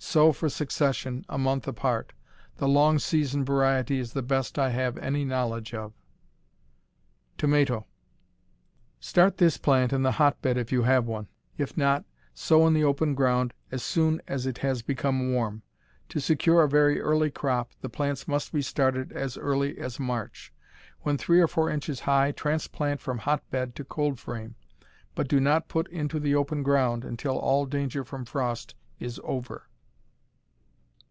[0.00, 2.12] Sow for succession, a month apart.
[2.58, 5.92] The Long Season variety is the best I have any knowledge of.
[7.36, 7.84] Tomato
[9.00, 11.26] Start this plant in the hotbed if you have one.
[11.56, 15.62] If not, sow in the open ground as soon as it has become warm.
[16.10, 20.52] To secure a very early crop the plants must be started as early as March.
[21.00, 24.54] When three or four inches high transplant from hotbed to cold frame,
[25.16, 29.64] but do not put into the open ground until all danger from frost is over.